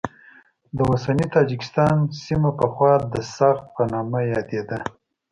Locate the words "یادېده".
4.33-4.79